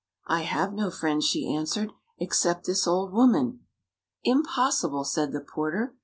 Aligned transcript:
"I 0.25 0.41
have 0.41 0.73
no 0.73 0.89
friends," 0.89 1.25
she 1.25 1.53
answered," 1.55 1.91
except 2.19 2.65
this 2.65 2.87
old 2.87 3.13
woman." 3.13 3.67
"Impossible!" 4.23 5.03
said 5.15 5.31
the 5.31 5.41
porter. 5.41 5.93